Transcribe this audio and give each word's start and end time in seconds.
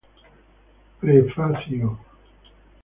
Prefacio 0.99 1.95